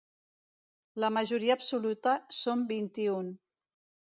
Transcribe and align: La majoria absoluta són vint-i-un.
La 1.03 1.11
majoria 1.17 1.57
absoluta 1.59 2.15
són 2.39 2.65
vint-i-un. 2.73 3.33